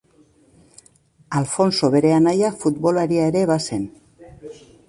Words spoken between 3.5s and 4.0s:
bazen.